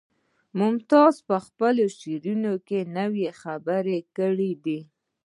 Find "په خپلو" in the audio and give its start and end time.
1.27-1.83